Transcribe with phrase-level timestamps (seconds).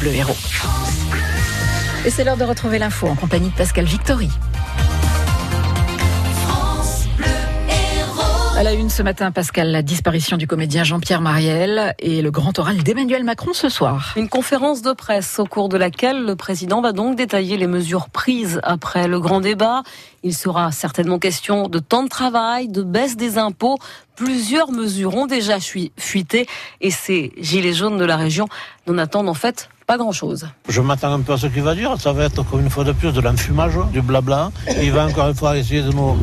[0.00, 0.32] Bleu Héros.
[2.06, 4.30] Et c'est l'heure de retrouver l'info en compagnie de Pascal Victory.
[8.56, 12.58] À la une ce matin, Pascal, la disparition du comédien Jean-Pierre Mariel et le grand
[12.58, 14.14] oral d'Emmanuel Macron ce soir.
[14.16, 18.08] Une conférence de presse au cours de laquelle le président va donc détailler les mesures
[18.08, 19.82] prises après le grand débat.
[20.22, 23.78] Il sera certainement question de temps de travail, de baisse des impôts.
[24.16, 26.46] Plusieurs mesures ont déjà fuité
[26.80, 28.46] et ces gilets jaunes de la région
[28.86, 30.46] n'en attendent en fait pas grand-chose.
[30.68, 32.00] Je m'attends un peu à ce qu'il va dire.
[32.00, 34.52] Ça va être comme une fois de plus de l'enfumage, du blabla.
[34.80, 36.16] Il va encore une fois essayer de nous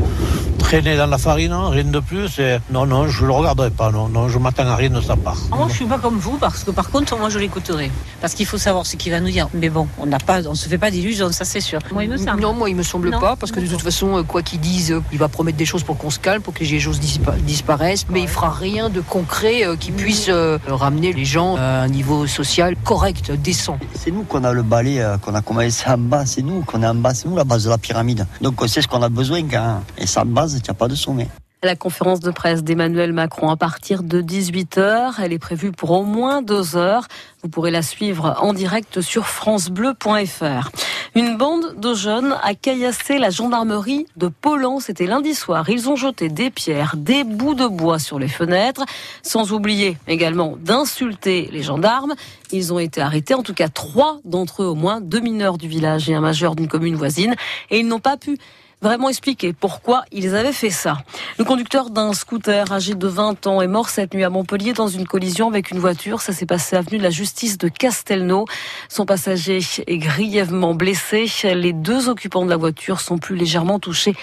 [0.67, 2.39] traîner dans la farine, rien de plus.
[2.39, 3.89] Et non, non, je ne le regarderai pas.
[3.89, 5.37] Non, non, je m'attends à rien de sa part.
[5.49, 7.89] Moi, je suis pas comme vous, parce que par contre, moi, je l'écouterai.
[8.19, 9.47] Parce qu'il faut savoir ce qu'il va nous dire.
[9.53, 11.79] Mais bon, on n'a pas, on se fait pas d'illusions, ça c'est sûr.
[11.93, 12.41] Moi, il me semble.
[12.41, 15.17] Non, moi, il me semble pas, parce que de toute façon, quoi qu'il dise, il
[15.17, 16.99] va promettre des choses pour qu'on se calme, pour que les jaunes
[17.43, 21.83] disparaissent, mais il fera rien de concret euh, qui puisse euh, ramener les gens à
[21.83, 23.77] un niveau social correct, décent.
[23.93, 26.83] C'est nous qu'on a le balai, euh, qu'on a commencé en bas, c'est nous qu'on
[26.83, 28.27] est en bas, c'est nous la base de la pyramide.
[28.41, 31.27] Donc on sait ce qu'on a besoin quand, et ça base, pas de sommet.
[31.63, 35.15] La conférence de presse d'Emmanuel Macron à partir de 18h.
[35.19, 37.07] Elle est prévue pour au moins deux heures.
[37.41, 40.69] Vous pourrez la suivre en direct sur francebleu.fr.
[41.15, 44.79] Une bande de jeunes a caillassé la gendarmerie de Polan.
[44.79, 45.67] C'était lundi soir.
[45.67, 48.85] Ils ont jeté des pierres, des bouts de bois sur les fenêtres,
[49.23, 52.13] sans oublier également d'insulter les gendarmes.
[52.51, 55.67] Ils ont été arrêtés, en tout cas trois d'entre eux au moins, deux mineurs du
[55.67, 57.33] village et un majeur d'une commune voisine.
[57.71, 58.37] Et ils n'ont pas pu
[58.81, 60.97] vraiment expliquer pourquoi ils avaient fait ça.
[61.37, 64.87] Le conducteur d'un scooter âgé de 20 ans est mort cette nuit à Montpellier dans
[64.87, 66.21] une collision avec une voiture.
[66.21, 68.45] Ça s'est passé avenue de la Justice de Castelnau.
[68.89, 71.27] Son passager est grièvement blessé.
[71.43, 74.15] Les deux occupants de la voiture sont plus légèrement touchés.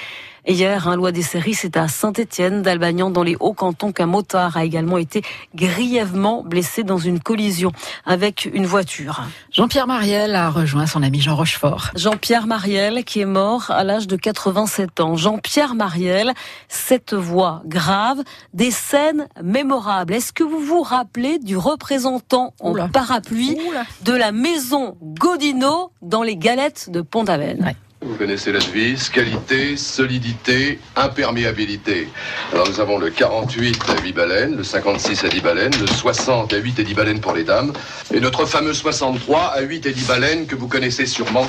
[0.46, 4.64] Hier, un loi des séries, c'est à Saint-Étienne d'Albagnan, dans les Hauts-Cantons, qu'un motard a
[4.66, 5.22] également été
[5.54, 7.72] grièvement blessé dans une collision
[8.04, 9.22] avec une voiture.
[9.50, 11.92] Jean-Pierre Mariel a rejoint son ami Jean Rochefort.
[11.96, 15.16] Jean-Pierre Mariel, qui est mort à l'âge de 87 ans.
[15.16, 16.34] Jean-Pierre Mariel,
[16.68, 18.22] cette voix grave,
[18.52, 20.12] des scènes mémorables.
[20.12, 23.56] Est-ce que vous vous rappelez du représentant en parapluie
[24.02, 30.78] de la maison Godino dans les galettes de Pont-Aven vous connaissez la devise, qualité, solidité,
[30.94, 32.08] imperméabilité.
[32.52, 36.52] Alors nous avons le 48 à 8 baleines, le 56 à 10 baleines, le 60
[36.52, 37.72] à 8 et 10 baleines pour les dames,
[38.12, 41.48] et notre fameux 63 à 8 et 10 baleines que vous connaissez sûrement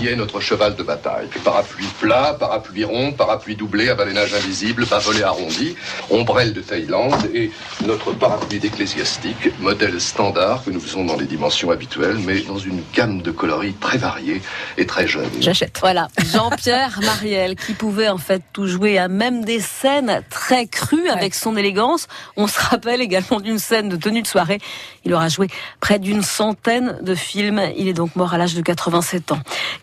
[0.00, 1.28] qui est notre cheval de bataille.
[1.44, 5.76] Parapluie plat, parapluie rond, parapluie doublé à balénage invisible, bavolet arrondi,
[6.08, 7.50] ombrelle de Thaïlande et
[7.84, 12.82] notre parapluie d'ecclésiastique, modèle standard que nous faisons dans les dimensions habituelles, mais dans une
[12.94, 14.40] gamme de coloris très variée
[14.78, 15.28] et très jeune.
[15.38, 15.76] J'achète.
[15.80, 21.10] Voilà, Jean-Pierre Mariel, qui pouvait en fait tout jouer à même des scènes très crues
[21.10, 22.06] avec son élégance.
[22.36, 24.60] On se rappelle également d'une scène de tenue de soirée.
[25.04, 25.48] Il aura joué
[25.80, 27.60] près d'une centaine de films.
[27.76, 29.40] Il est donc mort à l'âge de 87 ans.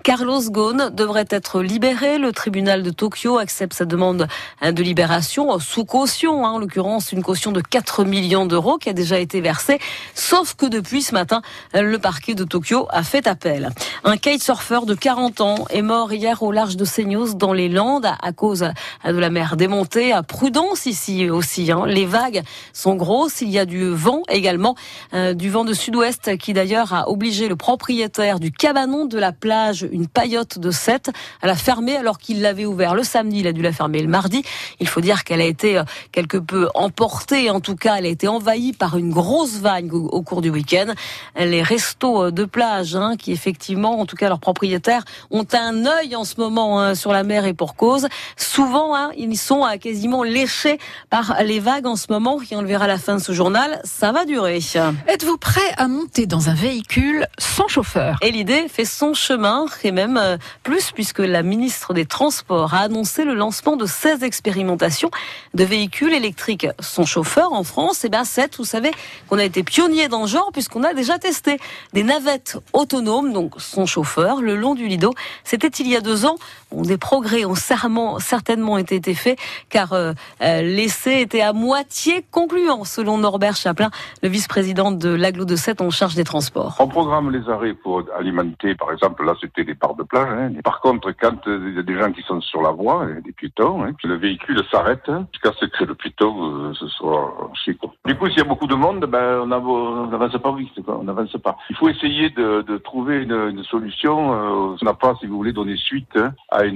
[0.07, 2.17] Carlos Ghosn devrait être libéré.
[2.17, 4.29] Le tribunal de Tokyo accepte sa demande
[4.63, 8.93] de libération sous caution, hein, en l'occurrence une caution de 4 millions d'euros qui a
[8.93, 9.79] déjà été versée.
[10.15, 11.41] Sauf que depuis ce matin,
[11.73, 13.71] le parquet de Tokyo a fait appel.
[14.05, 18.09] Un kitesurfer de 40 ans est mort hier au large de Seignos dans les Landes
[18.21, 18.65] à cause
[19.03, 20.13] de la mer démontée.
[20.13, 21.69] À prudence ici aussi.
[21.69, 21.83] Hein.
[21.85, 23.41] Les vagues sont grosses.
[23.41, 24.75] Il y a du vent également,
[25.13, 29.33] euh, du vent de sud-ouest qui d'ailleurs a obligé le propriétaire du cabanon de la
[29.33, 33.39] plage, une paillote de 7, à la fermer alors qu'il l'avait ouvert le samedi.
[33.39, 34.43] Il a dû la fermer le mardi.
[34.79, 37.49] Il faut dire qu'elle a été euh, quelque peu emportée.
[37.49, 40.93] En tout cas, elle a été envahie par une grosse vague au, cours du week-end.
[41.37, 45.85] Les restos euh, de plage, hein, qui effectivement, en tout cas leurs propriétaires, ont un
[45.85, 48.07] œil en ce moment hein, sur la mer et pour cause.
[48.35, 50.77] Souvent, hein, ils sont à quasiment léchés
[51.09, 52.39] par les vagues en ce moment.
[52.49, 54.59] Et on le verra à la fin de ce journal, ça va durer.
[55.07, 58.17] Êtes-vous prêt à monter dans un véhicule sans chauffeur?
[58.21, 63.23] Et l'idée fait son chemin, même euh, plus, puisque la ministre des Transports a annoncé
[63.23, 65.11] le lancement de 16 expérimentations
[65.53, 68.05] de véhicules électriques sans chauffeur en France.
[68.05, 68.91] Et bien 7, vous savez
[69.29, 71.57] qu'on a été pionnier dans le genre, puisqu'on a déjà testé
[71.93, 75.13] des navettes autonomes, donc sans chauffeur, le long du Lido.
[75.43, 76.37] C'était il y a deux ans.
[76.71, 79.39] des progrès ont certainement été faits
[79.69, 83.89] car euh, euh, l'essai était à moitié concluant selon Norbert Chaplin,
[84.23, 86.75] le vice-président de l'aglo de 7 en charge des transports.
[86.79, 90.27] On programme les arrêts pour alimenter, par exemple, là c'était des parts de plage.
[90.29, 90.53] Hein.
[90.63, 93.21] Par contre, quand euh, il y a des gens qui sont sur la voie, hein,
[93.23, 98.15] des piétons, hein, le véhicule s'arrête jusqu'à ce que le piéton ce soit chez Du
[98.15, 101.57] coup, s'il y a beaucoup de monde, ben, on n'avance pas vite, on n'avance pas.
[101.69, 104.31] Il faut essayer de, trouver une, solution.
[104.31, 106.17] on n'a pas, si vous voulez, donner suite
[106.49, 106.75] à une